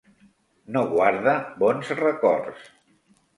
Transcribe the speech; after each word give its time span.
No 0.77 0.81
guarda 0.93 1.35
bons 1.65 1.93
records. 2.01 2.67